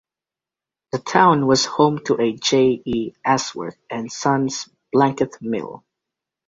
[0.93, 2.81] The town was home to a J.
[2.83, 3.13] E.
[3.23, 5.83] Ashworth and Sons blanket mill.